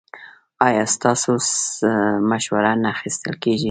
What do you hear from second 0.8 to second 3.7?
ستاسو مشوره نه اخیستل کیږي؟